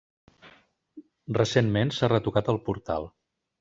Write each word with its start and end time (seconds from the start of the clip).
Recentment 1.41 1.95
s'ha 1.99 2.13
retocat 2.17 2.53
el 2.57 2.63
portal. 2.71 3.11